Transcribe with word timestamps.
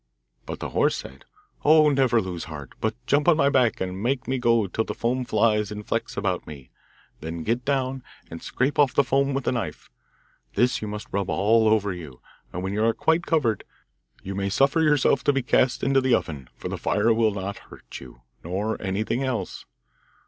But 0.47 0.59
the 0.61 0.69
horse 0.69 0.95
said, 0.95 1.25
'Oh, 1.63 1.89
never 1.91 2.21
lose 2.23 2.45
heart, 2.45 2.71
but 2.81 2.95
jump 3.05 3.27
on 3.27 3.37
my 3.37 3.49
back, 3.49 3.79
and 3.79 4.01
make 4.01 4.27
me 4.27 4.39
go 4.39 4.65
till 4.65 4.83
the 4.83 4.95
foam 4.95 5.23
flies 5.25 5.71
in 5.71 5.83
flecks 5.83 6.17
all 6.17 6.21
about 6.21 6.47
me. 6.47 6.71
Then 7.19 7.43
get 7.43 7.63
down, 7.63 8.01
and 8.31 8.41
scrape 8.41 8.79
off 8.79 8.95
the 8.95 9.03
foam 9.03 9.35
with 9.35 9.45
a 9.45 9.51
knife. 9.51 9.91
This 10.55 10.81
you 10.81 10.87
must 10.87 11.05
rub 11.11 11.29
all 11.29 11.67
over 11.69 11.93
you, 11.93 12.19
and 12.51 12.63
when 12.63 12.73
you 12.73 12.83
are 12.83 12.95
quite 12.95 13.27
covered, 13.27 13.63
you 14.23 14.33
may 14.33 14.49
suffer 14.49 14.81
yourself 14.81 15.23
to 15.25 15.33
be 15.33 15.43
cast 15.43 15.83
into 15.83 16.01
the 16.01 16.15
oven, 16.15 16.49
for 16.57 16.67
the 16.67 16.79
fire 16.79 17.13
will 17.13 17.35
not 17.35 17.59
hurt 17.69 17.99
you, 17.99 18.21
nor 18.43 18.81
anything 18.81 19.21
else. 19.23 19.65